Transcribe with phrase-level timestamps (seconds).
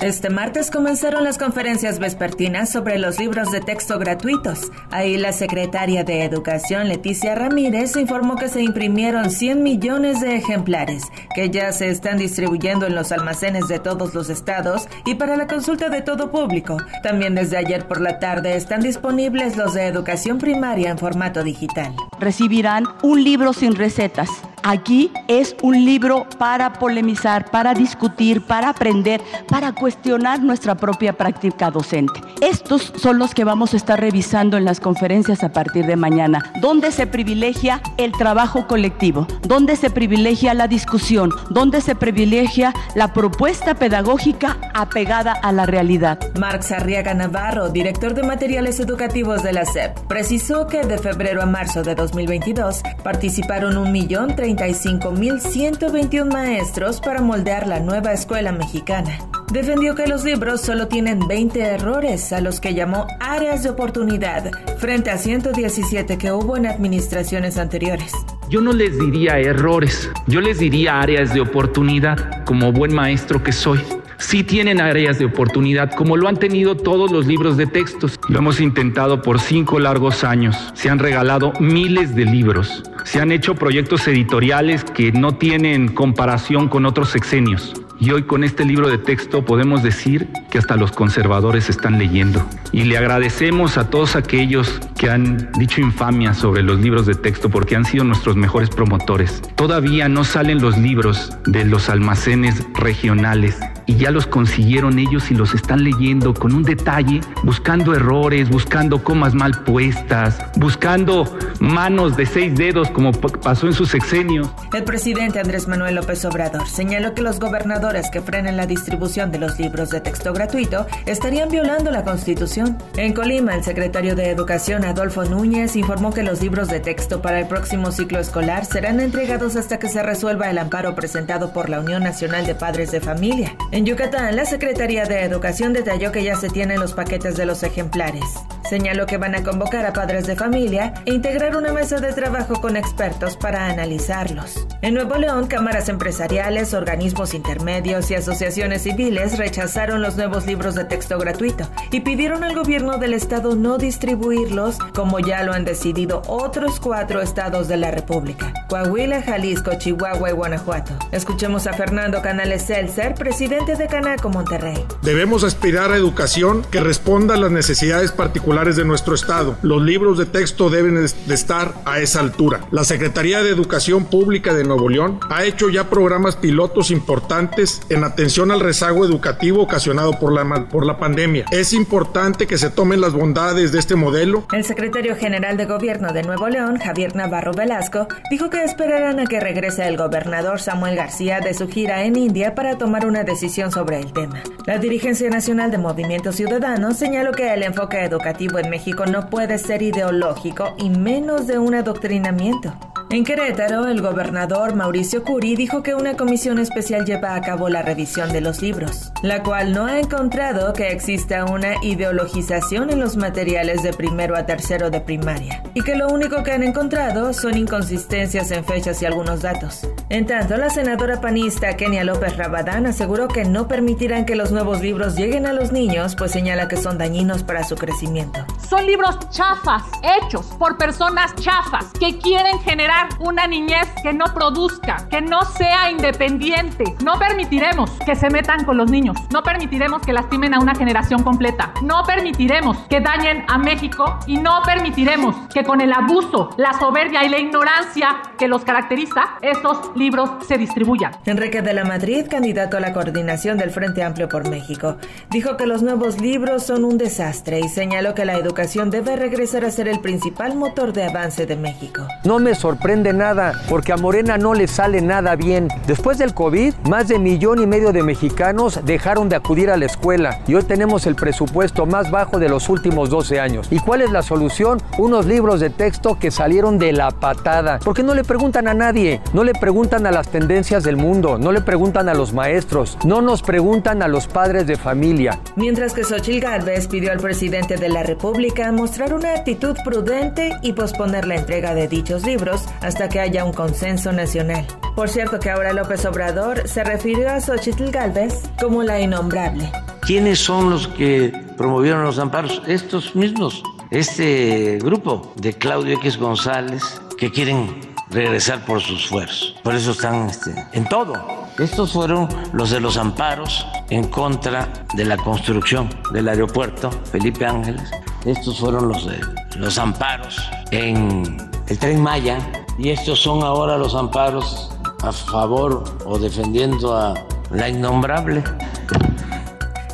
[0.00, 4.70] Este martes comenzaron las conferencias vespertinas sobre los libros de texto gratuitos.
[4.92, 11.02] Ahí la secretaria de Educación, Leticia Ramírez, informó que se imprimieron 100 millones de ejemplares,
[11.34, 15.48] que ya se están distribuyendo en los almacenes de todos los estados y para la
[15.48, 16.76] consulta de todo público.
[17.02, 21.92] También desde ayer por la tarde están disponibles los de educación primaria en formato digital.
[22.20, 24.28] Recibirán un libro sin recetas
[24.62, 31.70] Aquí es un libro para polemizar, para discutir, para aprender, para cuestionar nuestra propia práctica
[31.70, 32.20] docente.
[32.40, 36.52] Estos son los que vamos a estar revisando en las conferencias a partir de mañana,
[36.60, 43.12] donde se privilegia el trabajo colectivo, donde se privilegia la discusión, donde se privilegia la
[43.12, 46.18] propuesta pedagógica apegada a la realidad.
[46.38, 51.46] Marx Arriaga Navarro, director de materiales educativos de la SEP, precisó que de febrero a
[51.46, 59.18] marzo de 2022 participaron un millón 35.121 maestros para moldear la nueva escuela mexicana.
[59.52, 64.50] Defendió que los libros solo tienen 20 errores, a los que llamó áreas de oportunidad,
[64.78, 68.12] frente a 117 que hubo en administraciones anteriores.
[68.48, 73.52] Yo no les diría errores, yo les diría áreas de oportunidad, como buen maestro que
[73.52, 73.80] soy
[74.18, 78.18] sí tienen áreas de oportunidad, como lo han tenido todos los libros de textos.
[78.28, 80.56] Lo hemos intentado por cinco largos años.
[80.74, 82.82] Se han regalado miles de libros.
[83.04, 87.74] Se han hecho proyectos editoriales que no tienen comparación con otros sexenios.
[88.00, 92.46] Y hoy con este libro de texto podemos decir que hasta los conservadores están leyendo.
[92.70, 97.48] Y le agradecemos a todos aquellos que han dicho infamia sobre los libros de texto
[97.48, 99.42] porque han sido nuestros mejores promotores.
[99.54, 105.34] Todavía no salen los libros de los almacenes regionales y ya los consiguieron ellos y
[105.34, 111.24] los están leyendo con un detalle, buscando errores, buscando comas mal puestas, buscando
[111.58, 114.52] manos de seis dedos como pasó en su sexenio.
[114.74, 119.38] El presidente Andrés Manuel López Obrador señaló que los gobernadores que frenen la distribución de
[119.38, 122.76] los libros de texto gratuito estarían violando la Constitución.
[122.96, 127.38] En Colima, el secretario de Educación Adolfo Núñez informó que los libros de texto para
[127.38, 131.80] el próximo ciclo escolar serán entregados hasta que se resuelva el amparo presentado por la
[131.80, 133.54] Unión Nacional de Padres de Familia.
[133.70, 137.62] En Yucatán, la Secretaría de Educación detalló que ya se tienen los paquetes de los
[137.62, 138.24] ejemplares.
[138.68, 142.60] Señaló que van a convocar a padres de familia e integrar una mesa de trabajo
[142.60, 144.66] con expertos para analizarlos.
[144.82, 150.84] En Nuevo León, cámaras empresariales, organismos intermedios y asociaciones civiles rechazaron los nuevos libros de
[150.84, 156.20] texto gratuito y pidieron al gobierno del estado no distribuirlos como ya lo han decidido
[156.26, 158.52] otros cuatro estados de la República.
[158.68, 160.92] Coahuila, Jalisco, Chihuahua y Guanajuato.
[161.10, 164.84] Escuchemos a Fernando Canales Seltzer, presidente de Canaco Monterrey.
[165.00, 169.56] Debemos aspirar a educación que responda a las necesidades particulares de nuestro Estado.
[169.62, 172.62] Los libros de texto deben de estar a esa altura.
[172.72, 178.02] La Secretaría de Educación Pública de Nuevo León ha hecho ya programas pilotos importantes en
[178.02, 181.44] atención al rezago educativo ocasionado por la, por la pandemia.
[181.52, 184.44] Es importante que se tomen las bondades de este modelo.
[184.52, 189.26] El secretario general de Gobierno de Nuevo León, Javier Navarro Velasco, dijo que esperarán a
[189.26, 193.70] que regrese el gobernador Samuel García de su gira en India para tomar una decisión
[193.70, 194.42] sobre el tema.
[194.66, 199.58] La dirigencia nacional de Movimiento Ciudadano señaló que el enfoque educativo en México no puede
[199.58, 202.72] ser ideológico y menos de un adoctrinamiento.
[203.10, 207.80] En Querétaro, el gobernador Mauricio Curi dijo que una comisión especial lleva a cabo la
[207.80, 213.16] revisión de los libros, la cual no ha encontrado que exista una ideologización en los
[213.16, 217.56] materiales de primero a tercero de primaria, y que lo único que han encontrado son
[217.56, 219.88] inconsistencias en fechas y algunos datos.
[220.10, 224.82] En tanto, la senadora panista Kenia López Rabadán aseguró que no permitirán que los nuevos
[224.82, 228.44] libros lleguen a los niños, pues señala que son dañinos para su crecimiento.
[228.68, 235.08] Son libros chafas, hechos por personas chafas, que quieren generar una niñez que no produzca,
[235.10, 236.84] que no sea independiente.
[237.04, 239.16] No permitiremos que se metan con los niños.
[239.32, 241.72] No permitiremos que lastimen a una generación completa.
[241.82, 247.24] No permitiremos que dañen a México y no permitiremos que con el abuso, la soberbia
[247.24, 251.12] y la ignorancia que los caracteriza, estos libros se distribuyan.
[251.26, 254.96] Enrique de la Madrid, candidato a la coordinación del Frente Amplio por México,
[255.30, 259.64] dijo que los nuevos libros son un desastre y señaló que la educación debe regresar
[259.64, 262.06] a ser el principal motor de avance de México.
[262.24, 265.68] No me sorprende nada, porque a Morena no le sale nada bien.
[265.86, 269.86] Después del COVID, más de millón y medio de mexicanos dejaron de acudir a la
[269.86, 273.66] escuela y hoy tenemos el presupuesto más bajo de los últimos 12 años.
[273.70, 274.80] ¿Y cuál es la solución?
[274.98, 277.80] Unos libros de texto que salieron de la patada.
[277.84, 281.50] Porque no le preguntan a nadie, no le preguntan a las tendencias del mundo, no
[281.50, 285.40] le preguntan a los maestros, no nos preguntan a los padres de familia.
[285.56, 290.74] Mientras que Xochil Gálvez pidió al presidente de la República mostrar una actitud prudente y
[290.74, 294.66] posponer la entrega de dichos libros hasta que haya un consenso nacional.
[294.94, 299.72] Por cierto que ahora López Obrador se refirió a Xochitl Galvez como la innombrable.
[300.02, 302.62] ¿Quiénes son los que promovieron los amparos?
[302.66, 306.82] Estos mismos, este grupo de Claudio X González,
[307.16, 309.54] que quieren regresar por sus esfuerzos.
[309.62, 311.14] Por eso están este, en todo.
[311.58, 317.90] Estos fueron los de los amparos en contra de la construcción del aeropuerto Felipe Ángeles.
[318.24, 319.18] Estos fueron los de
[319.56, 320.38] los amparos
[320.70, 322.38] en el tren Maya
[322.78, 324.70] y estos son ahora los amparos
[325.02, 327.14] a favor o defendiendo a
[327.50, 328.42] la innombrable.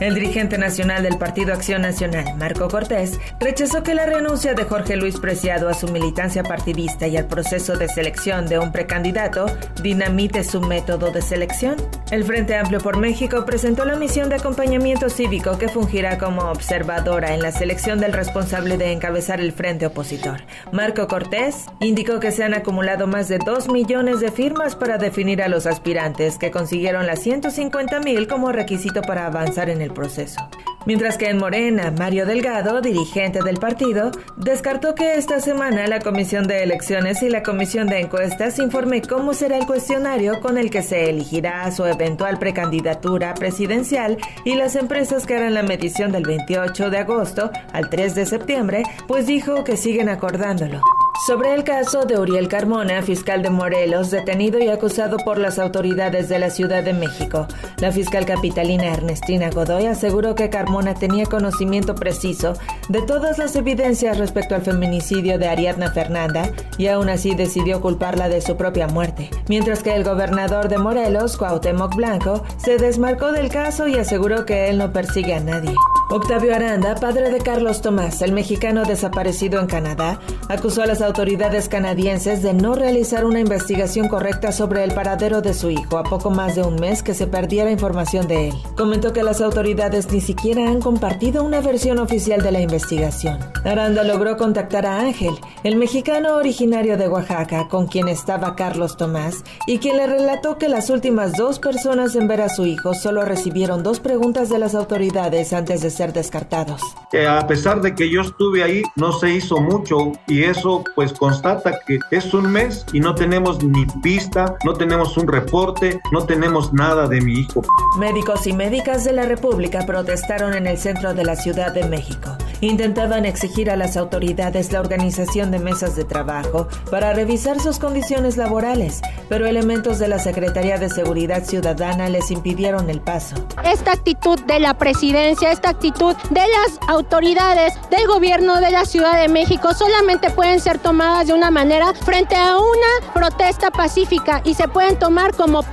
[0.00, 4.96] El dirigente nacional del Partido Acción Nacional, Marco Cortés, rechazó que la renuncia de Jorge
[4.96, 9.46] Luis Preciado a su militancia partidista y al proceso de selección de un precandidato
[9.82, 11.76] dinamite su método de selección.
[12.10, 17.32] El Frente Amplio por México presentó la misión de acompañamiento cívico que fungirá como observadora
[17.32, 20.42] en la selección del responsable de encabezar el frente opositor.
[20.72, 25.40] Marco Cortés indicó que se han acumulado más de 2 millones de firmas para definir
[25.40, 30.40] a los aspirantes que consiguieron las 150 mil como requisito para avanzar en el proceso.
[30.86, 36.46] Mientras que en Morena, Mario Delgado, dirigente del partido, descartó que esta semana la Comisión
[36.46, 40.82] de Elecciones y la Comisión de Encuestas informe cómo será el cuestionario con el que
[40.82, 46.90] se elegirá su eventual precandidatura presidencial y las empresas que harán la medición del 28
[46.90, 50.82] de agosto al 3 de septiembre, pues dijo que siguen acordándolo.
[51.22, 56.28] Sobre el caso de Uriel Carmona, fiscal de Morelos, detenido y acusado por las autoridades
[56.28, 57.46] de la Ciudad de México,
[57.78, 62.54] la fiscal capitalina Ernestina Godoy aseguró que Carmona tenía conocimiento preciso
[62.90, 68.28] de todas las evidencias respecto al feminicidio de Ariadna Fernanda y aún así decidió culparla
[68.28, 73.48] de su propia muerte, mientras que el gobernador de Morelos, Cuauhtémoc Blanco, se desmarcó del
[73.48, 75.74] caso y aseguró que él no persigue a nadie.
[76.10, 81.68] Octavio Aranda, padre de Carlos Tomás, el mexicano desaparecido en Canadá, acusó a las autoridades
[81.68, 86.30] canadienses de no realizar una investigación correcta sobre el paradero de su hijo a poco
[86.30, 88.54] más de un mes que se perdiera información de él.
[88.76, 93.38] Comentó que las autoridades ni siquiera han compartido una versión oficial de la investigación.
[93.64, 99.42] Aranda logró contactar a Ángel, el mexicano originario de Oaxaca, con quien estaba Carlos Tomás,
[99.66, 103.24] y quien le relató que las últimas dos personas en ver a su hijo solo
[103.24, 106.82] recibieron dos preguntas de las autoridades antes de ser descartados.
[107.26, 111.80] a pesar de que yo estuve ahí, no se hizo mucho y eso pues constata
[111.86, 116.74] que es un mes y no tenemos ni pista, no tenemos un reporte, no tenemos
[116.74, 117.62] nada de mi hijo.
[117.98, 122.36] Médicos y médicas de la República protestaron en el centro de la Ciudad de México.
[122.64, 128.38] Intentaban exigir a las autoridades la organización de mesas de trabajo para revisar sus condiciones
[128.38, 133.36] laborales, pero elementos de la Secretaría de Seguridad Ciudadana les impidieron el paso.
[133.62, 139.20] Esta actitud de la presidencia, esta actitud de las autoridades del gobierno de la Ciudad
[139.20, 144.54] de México solamente pueden ser tomadas de una manera frente a una protesta pacífica y
[144.54, 145.66] se pueden tomar como,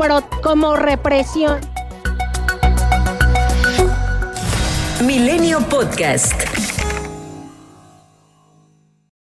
[0.44, 1.62] como represión.
[5.06, 6.51] Milenio Podcast.